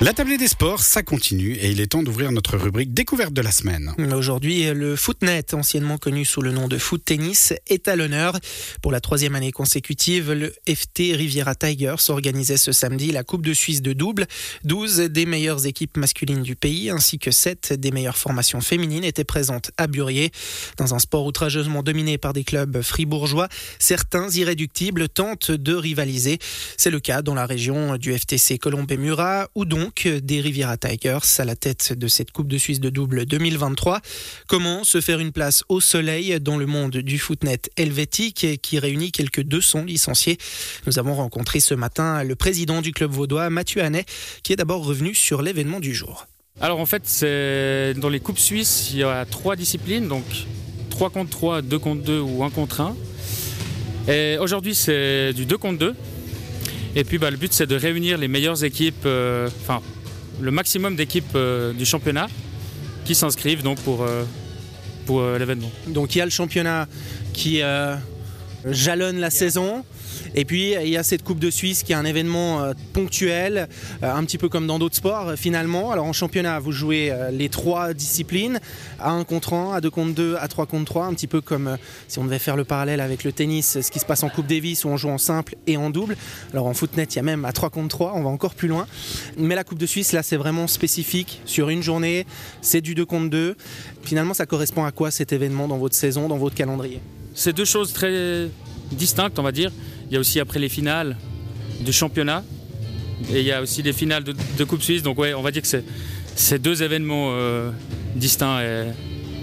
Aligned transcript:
La 0.00 0.12
tablée 0.12 0.38
des 0.38 0.46
sports, 0.46 0.78
ça 0.78 1.02
continue 1.02 1.54
et 1.54 1.72
il 1.72 1.80
est 1.80 1.88
temps 1.88 2.04
d'ouvrir 2.04 2.30
notre 2.30 2.56
rubrique 2.56 2.94
découverte 2.94 3.32
de 3.32 3.42
la 3.42 3.50
semaine. 3.50 3.92
Aujourd'hui, 4.14 4.72
le 4.72 4.94
Footnet, 4.94 5.52
anciennement 5.54 5.98
connu 5.98 6.24
sous 6.24 6.40
le 6.40 6.52
nom 6.52 6.68
de 6.68 6.78
Foot 6.78 7.04
Tennis, 7.04 7.52
est 7.66 7.88
à 7.88 7.96
l'honneur. 7.96 8.38
Pour 8.80 8.92
la 8.92 9.00
troisième 9.00 9.34
année 9.34 9.50
consécutive, 9.50 10.30
le 10.30 10.54
FT 10.68 11.16
Riviera 11.16 11.56
Tigers 11.56 12.10
organisait 12.10 12.58
ce 12.58 12.70
samedi 12.70 13.10
la 13.10 13.24
Coupe 13.24 13.44
de 13.44 13.52
Suisse 13.52 13.82
de 13.82 13.92
double. 13.92 14.28
12 14.62 14.98
des 15.10 15.26
meilleures 15.26 15.66
équipes 15.66 15.96
masculines 15.96 16.42
du 16.42 16.54
pays 16.54 16.90
ainsi 16.90 17.18
que 17.18 17.32
7 17.32 17.72
des 17.72 17.90
meilleures 17.90 18.18
formations 18.18 18.60
féminines 18.60 19.02
étaient 19.02 19.24
présentes 19.24 19.72
à 19.78 19.88
Burier. 19.88 20.30
Dans 20.76 20.94
un 20.94 21.00
sport 21.00 21.26
outrageusement 21.26 21.82
dominé 21.82 22.18
par 22.18 22.34
des 22.34 22.44
clubs 22.44 22.82
fribourgeois, 22.82 23.48
certains 23.80 24.30
irréductibles 24.30 25.08
tentent 25.08 25.50
de 25.50 25.74
rivaliser. 25.74 26.38
C'est 26.76 26.90
le 26.90 27.00
cas 27.00 27.20
dans 27.20 27.34
la 27.34 27.46
région 27.46 27.96
du 27.96 28.16
FTC 28.16 28.58
Colombé-Murat 28.58 29.48
ou 29.56 29.64
des 30.06 30.40
Riviera 30.40 30.76
Tigers 30.76 31.18
à 31.38 31.44
la 31.44 31.56
tête 31.56 31.92
de 31.92 32.08
cette 32.08 32.30
Coupe 32.30 32.48
de 32.48 32.58
Suisse 32.58 32.80
de 32.80 32.90
double 32.90 33.26
2023. 33.26 34.00
Comment 34.46 34.84
se 34.84 35.00
faire 35.00 35.18
une 35.18 35.32
place 35.32 35.64
au 35.68 35.80
soleil 35.80 36.38
dans 36.40 36.56
le 36.56 36.66
monde 36.66 36.98
du 36.98 37.18
footnet 37.18 37.60
helvétique 37.76 38.60
qui 38.60 38.78
réunit 38.78 39.12
quelques 39.12 39.42
200 39.42 39.84
licenciés? 39.84 40.38
Nous 40.86 40.98
avons 40.98 41.14
rencontré 41.14 41.60
ce 41.60 41.74
matin 41.74 42.22
le 42.22 42.36
président 42.36 42.82
du 42.82 42.92
club 42.92 43.10
vaudois, 43.10 43.50
Mathieu 43.50 43.82
Hannet, 43.82 44.04
qui 44.42 44.52
est 44.52 44.56
d'abord 44.56 44.84
revenu 44.84 45.14
sur 45.14 45.42
l'événement 45.42 45.80
du 45.80 45.94
jour. 45.94 46.26
Alors 46.60 46.80
en 46.80 46.86
fait, 46.86 47.24
dans 47.98 48.08
les 48.08 48.20
coupes 48.20 48.38
suisses, 48.38 48.90
il 48.92 48.98
y 48.98 49.04
a 49.04 49.24
trois 49.24 49.56
disciplines, 49.56 50.06
donc 50.06 50.24
3 50.90 51.10
contre 51.10 51.30
3, 51.30 51.62
2 51.62 51.78
contre 51.78 52.02
2 52.02 52.20
ou 52.20 52.44
1 52.44 52.50
contre 52.50 52.80
1. 52.80 52.96
Et 54.08 54.38
aujourd'hui, 54.38 54.74
c'est 54.74 55.32
du 55.32 55.46
2 55.46 55.56
contre 55.58 55.78
2. 55.78 55.94
Et 56.94 57.04
puis 57.04 57.18
bah, 57.18 57.30
le 57.30 57.36
but 57.36 57.52
c'est 57.52 57.66
de 57.66 57.76
réunir 57.76 58.18
les 58.18 58.28
meilleures 58.28 58.64
équipes, 58.64 59.04
euh, 59.06 59.48
enfin 59.62 59.80
le 60.40 60.50
maximum 60.50 60.96
d'équipes 60.96 61.34
euh, 61.34 61.72
du 61.72 61.84
championnat 61.84 62.28
qui 63.04 63.14
s'inscrivent 63.14 63.62
donc 63.62 63.78
pour, 63.80 64.02
euh, 64.02 64.24
pour 65.06 65.22
l'événement. 65.22 65.70
Donc 65.88 66.14
il 66.14 66.18
y 66.18 66.20
a 66.20 66.24
le 66.24 66.30
championnat 66.30 66.86
qui 67.32 67.62
jalonne 68.66 69.18
la 69.18 69.30
saison. 69.30 69.84
Et 70.34 70.44
puis 70.44 70.74
il 70.80 70.88
y 70.88 70.96
a 70.96 71.02
cette 71.02 71.22
Coupe 71.22 71.38
de 71.38 71.50
Suisse 71.50 71.82
qui 71.82 71.92
est 71.92 71.96
un 71.96 72.04
événement 72.04 72.62
euh, 72.62 72.72
ponctuel, 72.92 73.68
euh, 74.02 74.14
un 74.14 74.24
petit 74.24 74.38
peu 74.38 74.48
comme 74.48 74.66
dans 74.66 74.78
d'autres 74.78 74.96
sports 74.96 75.28
euh, 75.28 75.36
finalement. 75.36 75.90
Alors 75.90 76.06
en 76.06 76.12
championnat, 76.12 76.58
vous 76.58 76.72
jouez 76.72 77.12
les 77.32 77.48
trois 77.48 77.94
disciplines, 77.94 78.60
à 78.98 79.10
1 79.10 79.24
contre 79.24 79.54
1, 79.54 79.74
à 79.74 79.80
2 79.80 79.90
contre 79.90 80.14
2, 80.14 80.36
à 80.40 80.48
3 80.48 80.66
contre 80.66 80.84
3, 80.86 81.06
un 81.06 81.14
petit 81.14 81.26
peu 81.26 81.40
comme 81.40 81.76
si 82.08 82.18
on 82.18 82.24
devait 82.24 82.38
faire 82.38 82.56
le 82.56 82.64
parallèle 82.64 83.00
avec 83.00 83.24
le 83.24 83.32
tennis, 83.32 83.80
ce 83.80 83.90
qui 83.90 83.98
se 83.98 84.04
passe 84.04 84.22
en 84.22 84.28
Coupe 84.28 84.46
Davis 84.46 84.84
où 84.84 84.88
on 84.88 84.96
joue 84.96 85.08
en 85.08 85.18
simple 85.18 85.56
et 85.66 85.76
en 85.76 85.90
double. 85.90 86.16
Alors 86.52 86.66
en 86.66 86.74
footnet, 86.74 87.04
il 87.04 87.16
y 87.16 87.18
a 87.18 87.22
même 87.22 87.44
à 87.44 87.52
3 87.52 87.70
contre 87.70 87.88
3, 87.88 88.12
on 88.14 88.22
va 88.22 88.30
encore 88.30 88.54
plus 88.54 88.68
loin. 88.68 88.86
Mais 89.36 89.54
la 89.54 89.64
Coupe 89.64 89.78
de 89.78 89.86
Suisse, 89.86 90.12
là, 90.12 90.22
c'est 90.22 90.36
vraiment 90.36 90.66
spécifique 90.66 91.40
sur 91.44 91.68
une 91.68 91.82
journée, 91.82 92.26
c'est 92.62 92.80
du 92.80 92.94
2 92.94 93.04
contre 93.04 93.30
2. 93.30 93.56
Finalement, 94.02 94.34
ça 94.34 94.46
correspond 94.46 94.84
à 94.84 94.92
quoi 94.92 95.10
cet 95.10 95.32
événement 95.32 95.68
dans 95.68 95.78
votre 95.78 95.94
saison, 95.94 96.28
dans 96.28 96.38
votre 96.38 96.54
calendrier? 96.54 97.00
C'est 97.34 97.52
deux 97.52 97.64
choses 97.64 97.92
très 97.92 98.48
distinctes, 98.92 99.38
on 99.38 99.42
va 99.42 99.52
dire. 99.52 99.70
Il 100.10 100.14
y 100.14 100.16
a 100.16 100.20
aussi 100.20 100.40
après 100.40 100.58
les 100.58 100.68
finales 100.68 101.16
de 101.80 101.92
championnat 101.92 102.42
et 103.30 103.40
il 103.40 103.46
y 103.46 103.52
a 103.52 103.60
aussi 103.60 103.82
les 103.82 103.92
finales 103.92 104.24
de, 104.24 104.64
Coupe 104.64 104.82
Suisse. 104.82 105.02
Donc 105.02 105.18
ouais, 105.18 105.34
on 105.34 105.42
va 105.42 105.50
dire 105.50 105.62
que 105.62 105.68
c'est 106.34 106.58
deux 106.58 106.82
événements 106.82 107.30
euh, 107.32 107.70
distincts 108.14 108.60
et 108.62 108.86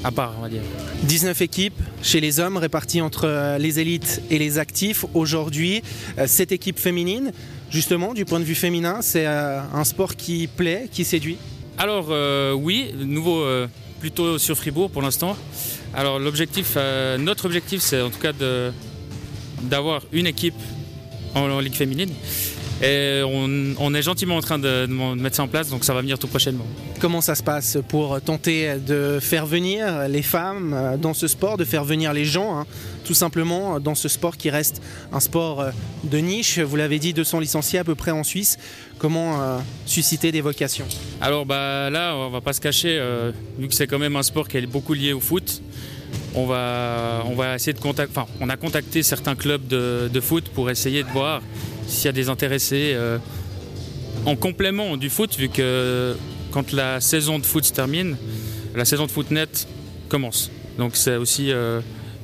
à 0.03 0.11
part, 0.11 0.33
on 0.37 0.41
va 0.41 0.49
dire. 0.49 0.61
19 1.03 1.41
équipes 1.41 1.79
chez 2.01 2.19
les 2.19 2.39
hommes 2.39 2.57
réparties 2.57 3.01
entre 3.01 3.27
euh, 3.27 3.57
les 3.57 3.79
élites 3.79 4.21
et 4.29 4.39
les 4.39 4.57
actifs. 4.57 5.05
Aujourd'hui, 5.13 5.81
euh, 6.17 6.25
cette 6.27 6.51
équipe 6.51 6.79
féminine, 6.79 7.31
justement, 7.69 8.13
du 8.13 8.25
point 8.25 8.39
de 8.39 8.45
vue 8.45 8.55
féminin, 8.55 8.99
c'est 9.01 9.25
un 9.25 9.83
sport 9.83 10.15
qui 10.15 10.47
plaît, 10.47 10.87
qui 10.91 11.03
séduit? 11.03 11.37
Alors 11.77 12.09
oui, 12.57 12.93
nouveau 12.97 13.43
plutôt 13.99 14.37
sur 14.37 14.55
Fribourg 14.55 14.89
pour 14.89 15.01
l'instant. 15.01 15.35
Alors 15.93 16.19
l'objectif, 16.19 16.77
notre 17.19 17.45
objectif, 17.45 17.81
c'est 17.81 17.99
en 17.99 18.09
tout 18.09 18.19
cas 18.19 18.31
de 18.31 18.71
d'avoir 19.63 20.01
une 20.11 20.27
équipe 20.27 20.55
en, 21.35 21.59
Ligue 21.59 21.75
féminine. 21.75 22.11
Et 22.81 23.21
on, 23.23 23.93
est 23.93 24.01
gentiment 24.01 24.35
en 24.35 24.41
train 24.41 24.59
de, 24.59 24.85
mettre 25.15 25.37
ça 25.37 25.43
en 25.43 25.47
place, 25.47 25.69
donc 25.69 25.85
ça 25.85 25.93
va 25.93 26.01
venir 26.01 26.19
tout 26.19 26.27
prochainement. 26.27 26.65
Comment 26.99 27.21
ça 27.21 27.33
se 27.35 27.43
passe 27.43 27.77
pour 27.87 28.19
tenter 28.21 28.75
de 28.85 29.19
faire 29.21 29.45
venir 29.45 30.09
les 30.09 30.21
femmes 30.21 30.73
euh, 30.73 30.97
dans 30.97 31.13
ce 31.13 31.27
sport, 31.27 31.55
de 31.55 31.63
faire 31.63 31.85
venir 31.85 32.11
les 32.11 32.25
gens, 32.25 32.59
hein, 32.59 32.65
tout 33.05 33.13
simplement 33.13 33.79
dans 33.79 33.95
ce 33.95 34.09
sport 34.09 34.35
qui 34.35 34.49
reste 34.49 34.81
un 35.13 35.21
sport 35.21 35.61
euh, 35.61 35.71
de 36.03 36.17
niche 36.17 36.59
Vous 36.59 36.75
l'avez 36.75 36.99
dit, 36.99 37.13
200 37.13 37.39
licenciés 37.39 37.79
à 37.79 37.85
peu 37.85 37.95
près 37.95 38.11
en 38.11 38.23
Suisse. 38.23 38.57
Comment 38.97 39.41
euh, 39.41 39.57
susciter 39.85 40.33
des 40.33 40.41
vocations? 40.41 40.85
Alors 41.21 41.45
bah, 41.45 41.89
là, 41.89 42.15
on 42.17 42.29
va 42.29 42.41
pas 42.41 42.53
se 42.53 42.61
cacher, 42.61 43.01
vu 43.57 43.69
que 43.69 43.73
c'est 43.73 43.87
quand 43.87 43.99
même 43.99 44.17
un 44.17 44.23
sport 44.23 44.49
qui 44.49 44.57
est 44.57 44.65
beaucoup 44.65 44.93
lié 44.93 45.13
au 45.13 45.21
foot 45.21 45.61
on 46.35 46.45
va, 46.45 47.23
on 47.25 47.35
de. 47.35 48.09
Enfin, 48.09 48.25
a 48.49 48.57
contacté 48.57 49.03
certains 49.03 49.35
clubs 49.35 49.67
de, 49.67 50.19
foot 50.21 50.49
pour 50.49 50.69
essayer 50.69 51.03
de 51.03 51.09
voir 51.09 51.41
s'il 51.87 52.05
y 52.05 52.09
a 52.09 52.11
des 52.11 52.29
intéressés 52.29 52.93
euh, 52.93 53.17
en 54.25 54.35
complément 54.35 54.97
du 54.97 55.09
foot, 55.09 55.35
vu 55.37 55.49
que 55.49 56.15
quand 56.51 56.71
la 56.71 56.99
saison 56.99 57.39
de 57.39 57.45
foot 57.45 57.63
se 57.63 57.73
termine, 57.73 58.17
la 58.75 58.85
saison 58.85 59.05
de 59.05 59.11
footnet 59.11 59.47
commence. 60.09 60.51
Donc 60.77 60.95
c'est 60.95 61.15
aussi, 61.15 61.51
euh, 61.51 61.79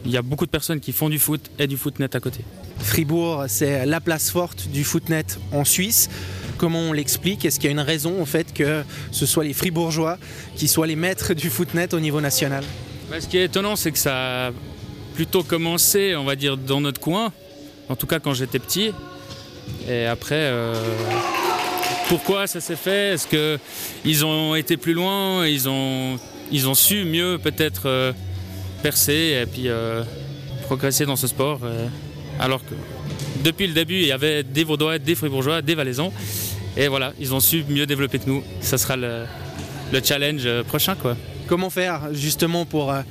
il 0.06 0.12
y 0.12 0.18
a 0.18 0.22
beaucoup 0.22 0.46
de 0.46 0.52
personnes 0.52 0.80
qui 0.80 0.92
font 0.92 1.10
du 1.10 1.20
foot 1.20 1.42
et 1.58 1.68
du 1.68 1.78
footnet 1.78 2.14
à 2.16 2.20
côté. 2.20 2.44
Fribourg, 2.80 3.46
c'est 3.48 3.86
la 3.86 4.02
place 4.02 4.30
forte 4.32 4.68
du 4.68 4.84
footnet 4.84 5.26
en 5.52 5.64
Suisse. 5.64 6.10
Comment 6.58 6.80
on 6.80 6.94
l'explique? 6.94 7.46
Est-ce 7.46 7.60
qu'il 7.60 7.66
y 7.66 7.70
a 7.70 7.72
une 7.72 7.80
raison 7.80 8.22
au 8.22 8.26
fait 8.26 8.54
que 8.54 8.84
ce 9.12 9.26
soit 9.26 9.44
les 9.44 9.54
Fribourgeois 9.54 10.18
qui 10.56 10.68
soient 10.68 10.88
les 10.88 10.96
maîtres 10.96 11.34
du 11.34 11.50
footnet 11.50 11.94
au 11.94 12.00
niveau 12.00 12.22
national? 12.22 12.64
Bah, 13.12 13.20
ce 13.20 13.28
qui 13.28 13.38
est 13.38 13.44
étonnant, 13.44 13.76
c'est 13.76 13.92
que 13.92 13.98
ça 13.98 14.48
a 14.48 14.52
plutôt 15.16 15.44
commencé, 15.44 16.16
on 16.16 16.24
va 16.24 16.38
dire, 16.38 16.56
dans 16.56 16.80
notre 16.80 17.02
coin, 17.02 17.34
en 17.90 17.98
tout 17.98 18.08
cas 18.08 18.20
quand 18.20 18.34
j'étais 18.34 18.58
petit. 18.58 18.94
Et 19.90 20.06
après, 20.06 20.36
euh, 20.36 20.74
pourquoi 22.08 22.48
ça 22.48 22.62
s'est 22.62 22.78
fait? 22.78 23.14
Est-ce 23.14 23.28
qu'ils 23.28 24.26
ont 24.26 24.56
été 24.56 24.78
plus 24.78 24.94
loin? 24.94 25.46
Ils 25.46 25.68
ont, 25.68 26.18
ils 26.54 26.70
ont 26.70 26.74
su 26.74 27.04
mieux 27.04 27.38
peut-être 27.38 27.84
euh, 27.88 28.14
percer 28.82 29.42
et 29.44 29.46
puis 29.46 29.68
euh, 29.68 30.04
progresser 30.64 31.06
dans 31.06 31.18
ce 31.18 31.28
sport 31.28 31.60
Alors 32.40 32.62
que 32.62 32.76
depuis 33.44 33.68
le 33.68 33.74
début, 33.74 33.96
il 33.96 34.06
y 34.06 34.14
avait 34.14 34.44
des 34.44 34.64
Vaudois, 34.64 35.00
des 35.00 35.16
Fribourgeois, 35.16 35.62
des 35.62 35.76
Valaisans. 35.76 36.14
Et 36.78 36.88
voilà, 36.88 37.12
ils 37.20 37.34
ont 37.34 37.42
su 37.42 37.66
mieux 37.68 37.86
développer 37.86 38.20
que 38.20 38.30
nous. 38.30 38.42
Ça 38.62 38.78
sera 38.78 38.96
le, 38.96 39.26
le 39.92 40.02
challenge 40.02 40.48
prochain, 40.64 40.96
quoi. 40.96 41.18
Comment 41.52 41.70
faire 41.70 42.14
justement 42.14 42.64
pour 42.64 42.94
euh, 42.94 43.02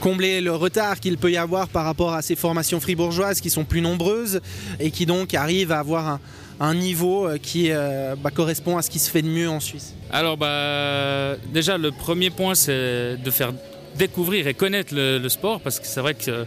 combler 0.00 0.40
le 0.40 0.54
retard 0.54 0.98
qu'il 0.98 1.18
peut 1.18 1.30
y 1.30 1.36
avoir 1.36 1.68
par 1.68 1.84
rapport 1.84 2.14
à 2.14 2.22
ces 2.22 2.34
formations 2.34 2.80
fribourgeoises 2.80 3.42
qui 3.42 3.50
sont 3.50 3.66
plus 3.66 3.82
nombreuses 3.82 4.40
et 4.80 4.90
qui 4.90 5.04
donc 5.04 5.34
arrivent 5.34 5.70
à 5.70 5.80
avoir 5.80 6.18
un, 6.60 6.74
niveau 6.74 7.28
euh, 7.28 7.36
qui 7.36 7.66
euh, 7.70 8.16
bah, 8.16 8.30
correspond 8.30 8.78
à 8.78 8.82
ce 8.82 8.88
qui 8.88 8.98
se 8.98 9.10
fait 9.10 9.20
de 9.20 9.28
mieux 9.28 9.50
en 9.50 9.60
Suisse? 9.60 9.92
Alors 10.10 10.38
bah, 10.38 11.36
déjà 11.52 11.76
le 11.76 11.90
premier 11.90 12.30
point 12.30 12.54
c'est 12.54 13.18
de 13.18 13.30
faire 13.30 13.52
découvrir 13.98 14.46
et 14.46 14.54
connaître 14.54 14.94
le, 14.96 15.28
sport 15.28 15.60
parce 15.60 15.78
que 15.78 15.86
c'est 15.86 16.00
vrai 16.00 16.14
que 16.14 16.46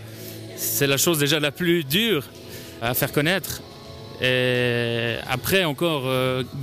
c'est 0.55 0.87
la 0.87 0.97
chose 0.97 1.19
déjà 1.19 1.39
la 1.39 1.51
plus 1.51 1.83
dure 1.83 2.23
à 2.81 2.95
faire 2.95 3.11
connaître. 3.11 3.61
Et 4.23 5.17
après 5.29 5.65
encore 5.65 6.11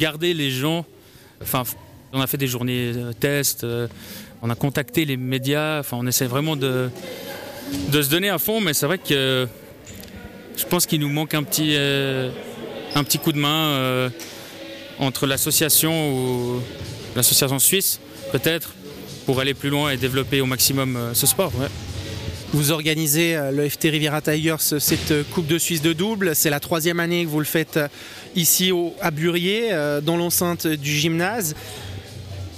garder 0.00 0.34
les 0.34 0.50
gens, 0.50 0.84
enfin 1.40 1.62
on 2.12 2.20
a 2.20 2.26
fait 2.26 2.38
des 2.38 2.48
journées 2.48 2.92
tests, 3.20 3.64
on 4.42 4.50
a 4.50 4.56
contacté 4.56 5.04
les 5.04 5.16
médias, 5.16 5.82
on 5.92 6.06
essaie 6.06 6.26
vraiment 6.26 6.56
de, 6.56 6.90
se 7.92 8.10
donner 8.10 8.28
à 8.28 8.38
fond, 8.38 8.60
mais 8.60 8.74
c'est 8.74 8.86
vrai 8.86 8.98
que 8.98 9.46
je 10.56 10.64
pense 10.66 10.84
qu'il 10.84 11.00
nous 11.00 11.08
manque 11.08 11.34
un 11.34 11.44
petit, 11.44 11.74
euh, 11.76 12.30
coup 13.22 13.32
de 13.32 13.38
main 13.38 13.68
euh, 13.68 14.10
entre 14.98 15.26
l'association 15.26 16.12
ou 16.12 16.60
l'association 17.14 17.60
suisse, 17.60 18.00
peut-être, 18.32 18.74
pour 19.26 19.38
aller 19.40 19.54
plus 19.54 19.70
loin 19.70 19.90
et 19.90 19.96
développer 19.96 20.40
au 20.40 20.46
maximum 20.46 20.96
euh, 20.96 21.14
ce 21.14 21.28
sport. 21.28 21.52
Vous 22.52 22.70
organisez 22.70 23.38
le 23.50 23.66
FT 23.66 23.84
Riviera 23.84 24.20
Tigers, 24.20 24.56
cette 24.58 25.26
Coupe 25.30 25.46
de 25.46 25.56
Suisse 25.56 25.80
de 25.80 25.94
double. 25.94 26.36
C'est 26.36 26.50
la 26.50 26.60
troisième 26.60 27.00
année 27.00 27.24
que 27.24 27.30
vous 27.30 27.38
le 27.38 27.46
faites 27.46 27.80
ici 28.36 28.70
à 29.00 29.10
Burier, 29.10 29.70
dans 30.02 30.18
l'enceinte 30.18 30.66
du 30.66 30.90
gymnase. 30.94 31.54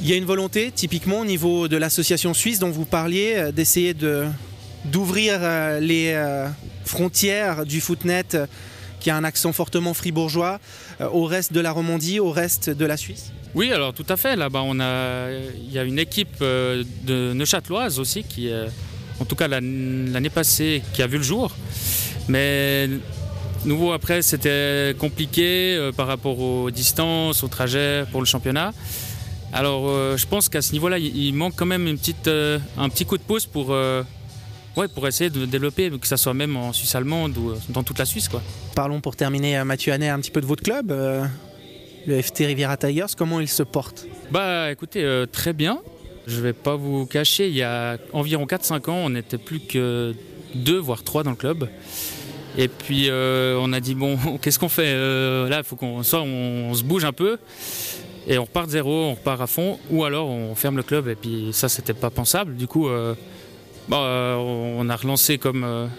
Il 0.04 0.10
y 0.10 0.12
a 0.12 0.16
une 0.16 0.26
volonté, 0.26 0.70
typiquement 0.70 1.20
au 1.20 1.24
niveau 1.24 1.66
de 1.66 1.78
l'association 1.78 2.34
suisse 2.34 2.58
dont 2.58 2.68
vous 2.68 2.84
parliez, 2.84 3.36
euh, 3.36 3.52
d'essayer 3.52 3.94
d'ouvrir 4.84 5.38
euh, 5.40 5.80
les 5.80 6.12
euh, 6.12 6.46
frontières 6.84 7.64
du 7.64 7.80
footnet 7.80 8.26
qui 9.00 9.08
a 9.08 9.16
un 9.16 9.24
accent 9.24 9.54
fortement 9.54 9.94
fribourgeois 9.94 10.60
au 11.00 11.24
reste 11.24 11.54
de 11.54 11.60
la 11.60 11.72
Romandie, 11.72 12.20
au 12.20 12.30
reste 12.30 12.68
de 12.68 12.84
la 12.84 12.98
Suisse? 12.98 13.32
Oui, 13.54 13.72
alors 13.72 13.94
tout 13.94 14.04
à 14.10 14.16
fait. 14.18 14.36
Là-bas, 14.36 14.62
on 14.62 14.78
a, 14.78 15.30
il 15.30 15.72
y 15.72 15.78
a 15.78 15.84
une 15.84 15.98
équipe 15.98 16.40
de 16.40 17.32
Neuchâteloise 17.32 17.98
aussi 17.98 18.24
qui, 18.24 18.50
en 19.20 19.24
tout 19.24 19.36
cas 19.36 19.48
l'année 19.48 20.30
passée, 20.30 20.82
qui 20.92 21.02
a 21.02 21.06
vu 21.06 21.18
le 21.18 21.22
jour. 21.22 21.54
Mais 22.28 22.88
Nouveau 23.66 23.92
après, 23.92 24.20
c'était 24.20 24.94
compliqué 24.98 25.90
par 25.96 26.06
rapport 26.06 26.38
aux 26.38 26.70
distances, 26.70 27.42
au 27.42 27.48
trajet 27.48 28.04
pour 28.10 28.20
le 28.20 28.26
championnat. 28.26 28.72
Alors 29.54 29.88
euh, 29.88 30.16
je 30.16 30.26
pense 30.26 30.48
qu'à 30.48 30.60
ce 30.60 30.72
niveau-là, 30.72 30.98
il, 30.98 31.32
manque 31.32 31.54
quand 31.56 31.66
même 31.66 31.86
une 31.86 31.96
petite, 31.96 32.28
euh, 32.28 32.58
un 32.76 32.88
petit 32.88 33.06
coup 33.06 33.16
de 33.16 33.22
pouce 33.22 33.46
pour, 33.46 33.68
ouais, 33.70 34.88
pour 34.94 35.06
essayer 35.06 35.30
de 35.30 35.46
développer, 35.46 35.90
que 35.90 36.06
ça 36.06 36.16
soit 36.16 36.34
même 36.34 36.56
en 36.56 36.72
Suisse 36.72 36.94
allemande 36.94 37.38
ou 37.38 37.54
dans 37.68 37.82
toute 37.82 37.98
la 37.98 38.04
Suisse. 38.04 38.28
Quoi. 38.28 38.42
Parlons 38.74 39.00
pour 39.00 39.16
terminer, 39.16 39.62
Mathieu 39.64 39.92
Hannet, 39.92 40.08
un 40.08 40.18
petit 40.18 40.32
peu 40.32 40.40
de 40.40 40.46
votre 40.46 40.62
club. 40.62 40.92
le 42.06 42.22
FT 42.22 42.40
Riviera 42.40 42.76
Tigers, 42.76 43.14
comment 43.16 43.40
il 43.40 43.48
se 43.48 43.62
porte? 43.62 44.06
Bah 44.30 44.70
écoutez, 44.70 45.24
très 45.32 45.52
bien. 45.52 45.80
Je 46.26 46.40
vais 46.40 46.54
pas 46.54 46.74
vous 46.74 47.06
cacher, 47.06 47.48
il 47.48 47.54
y 47.54 47.62
a 47.62 47.98
environ 48.12 48.46
4-5 48.46 48.90
ans, 48.90 48.96
on 48.96 49.10
n'était 49.10 49.38
plus 49.38 49.60
que 49.60 50.14
deux, 50.54 50.78
voire 50.78 51.02
trois 51.02 51.22
dans 51.22 51.30
le 51.30 51.36
club. 51.36 51.68
Et 52.56 52.68
puis 52.68 53.08
euh, 53.08 53.58
on 53.60 53.72
a 53.72 53.80
dit 53.80 53.94
bon, 53.94 54.16
qu'est-ce 54.42 54.58
qu'on 54.58 54.68
fait? 54.68 54.86
Euh, 54.86 55.48
Là, 55.48 55.58
il 55.58 55.64
faut 55.64 55.76
qu'on 55.76 56.02
soit 56.02 56.22
on, 56.22 56.72
se 56.74 56.82
bouge 56.84 57.04
un 57.04 57.12
peu 57.12 57.38
et 58.26 58.38
on 58.38 58.44
repart 58.44 58.66
de 58.66 58.72
zéro, 58.72 58.90
on 58.90 59.14
repart 59.14 59.40
à 59.40 59.46
fond, 59.46 59.78
ou 59.90 60.04
alors 60.04 60.28
on 60.28 60.54
ferme 60.54 60.76
le 60.76 60.82
club. 60.82 61.08
Et 61.08 61.14
puis 61.14 61.50
ça, 61.52 61.68
c'était 61.68 61.94
pas 61.94 62.10
pensable. 62.10 62.56
Du 62.56 62.66
coup, 62.66 62.88
euh, 62.88 63.14
bah, 63.88 64.36
on 64.38 64.88
a 64.88 64.96
relancé 64.96 65.38
comme 65.38 65.90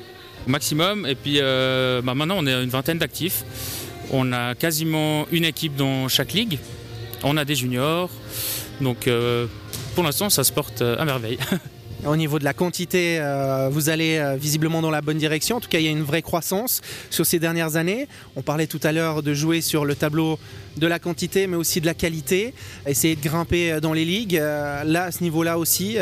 maximum. 0.48 1.06
Et 1.06 1.16
puis 1.16 1.40
bah, 1.40 2.14
maintenant, 2.16 2.38
on 2.40 2.48
est 2.48 2.64
une 2.64 2.70
vingtaine 2.70 2.98
d'actifs. 2.98 3.44
On 4.12 4.32
a 4.34 4.56
quasiment 4.56 5.26
une 5.32 5.46
équipe 5.46 5.76
dans 5.76 6.08
chaque 6.08 6.34
ligue. 6.34 6.60
On 7.24 7.38
a 7.38 7.46
des 7.46 7.56
juniors. 7.56 8.10
Donc 8.82 9.10
pour 9.94 10.04
l'instant, 10.04 10.30
ça 10.30 10.44
se 10.44 10.52
porte 10.52 10.82
à 10.82 11.06
merveille. 11.06 11.38
Au 12.06 12.16
niveau 12.16 12.38
de 12.38 12.44
la 12.44 12.54
quantité, 12.54 13.18
euh, 13.20 13.68
vous 13.72 13.90
allez 13.90 14.18
euh, 14.18 14.36
visiblement 14.36 14.84
dans 14.84 14.92
la 14.92 15.02
bonne 15.02 15.18
direction. 15.18 15.58
En 15.58 15.60
tout 15.60 15.70
cas, 15.70 15.80
il 15.80 15.86
y 15.86 15.88
a 15.88 15.92
une 15.92 16.04
vraie 16.04 16.22
croissance 16.22 16.82
sur 17.10 17.26
ces 17.26 17.40
dernières 17.40 17.78
années. 17.78 18.08
On 18.36 18.44
parlait 18.44 18.68
tout 18.68 18.80
à 18.84 18.92
l'heure 18.92 19.24
de 19.24 19.34
jouer 19.34 19.60
sur 19.62 19.86
le 19.86 19.96
tableau 19.96 20.38
de 20.78 20.86
la 20.86 21.00
quantité, 21.00 21.48
mais 21.48 21.56
aussi 21.56 21.82
de 21.82 21.88
la 21.88 21.96
qualité. 21.96 22.54
Essayer 22.86 23.16
de 23.16 23.22
grimper 23.22 23.72
euh, 23.72 23.80
dans 23.80 23.94
les 23.94 24.06
ligues. 24.06 24.36
là, 24.36 25.04
à 25.06 25.12
ce 25.12 25.24
niveau-là 25.24 25.58
aussi, 25.58 25.98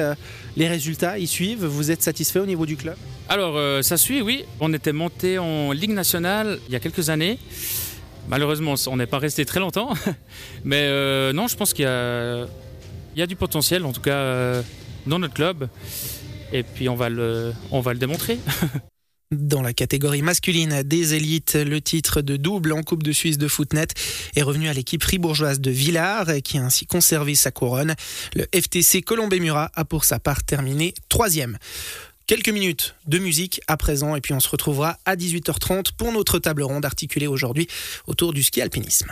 les 0.58 0.68
résultats, 0.68 1.18
ils 1.18 1.28
suivent. 1.28 1.66
Vous 1.66 1.90
êtes 1.90 2.02
satisfait 2.02 2.40
au 2.40 2.46
niveau 2.46 2.66
du 2.66 2.76
club? 2.76 2.96
Alors, 3.30 3.84
ça 3.84 3.96
suit, 3.96 4.22
oui. 4.22 4.44
On 4.60 4.74
était 4.74 4.92
monté 4.92 5.38
en 5.40 5.72
Ligue 5.72 5.92
nationale 5.92 6.60
il 6.68 6.74
y 6.74 6.76
a 6.76 6.80
quelques 6.80 7.10
années. 7.10 7.40
Malheureusement, 8.28 8.76
on 8.88 8.98
n'est 8.98 9.08
pas 9.08 9.20
resté 9.20 9.46
très 9.46 9.60
longtemps. 9.60 9.94
Mais 10.66 11.32
non, 11.34 11.48
je 11.48 11.56
pense 11.56 11.74
qu'il 11.74 11.86
y, 11.86 13.20
y 13.20 13.22
a, 13.22 13.28
du 13.28 13.36
potentiel, 13.36 13.86
en 13.86 13.94
tout 13.94 14.02
cas 14.02 14.62
dans 15.06 15.20
notre 15.20 15.34
club. 15.34 15.70
Et 16.52 16.64
puis 16.64 16.90
on 16.90 16.96
va 16.96 17.10
le, 17.10 17.54
on 17.72 17.82
va 17.82 17.94
le 17.94 18.00
démontrer. 18.00 18.40
Dans 19.32 19.64
la 19.64 19.74
catégorie 19.74 20.22
masculine 20.22 20.84
des 20.84 21.16
élites, 21.16 21.56
le 21.56 21.82
titre 21.82 22.22
de 22.22 22.38
double 22.38 22.72
en 22.72 22.84
Coupe 22.84 23.02
de 23.02 23.12
Suisse 23.12 23.40
de 23.40 23.48
footnet 23.48 23.88
est 24.36 24.44
revenu 24.44 24.70
à 24.70 24.74
l'équipe 24.74 25.04
fribourgeoise 25.04 25.60
de 25.60 25.72
Villars 25.72 26.28
qui 26.44 26.60
a 26.60 26.64
ainsi 26.64 26.86
conservé 26.86 27.34
sa 27.34 27.50
couronne. 27.50 27.96
Le 28.36 28.46
FTC 28.54 29.02
Colombé-Murat 29.02 29.72
a 29.74 29.86
pour 29.86 30.06
sa 30.06 30.20
part 30.20 30.44
terminé 30.44 30.94
troisième. 31.10 31.58
Quelques 32.28 32.50
minutes 32.50 32.96
de 33.08 33.18
musique 33.18 33.60
à 33.68 33.76
présent 33.76 34.16
et 34.16 34.22
puis 34.22 34.34
on 34.34 34.40
se 34.40 34.50
retrouvera 34.50 34.98
à 35.06 35.16
18h30 35.16 35.94
pour 35.98 36.12
notre 36.12 36.38
table 36.38 36.62
ronde 36.62 36.86
articulée 36.86 37.28
aujourd'hui 37.28 37.68
autour 38.06 38.34
du 38.34 38.44
ski 38.44 38.62
alpinisme. 38.62 39.02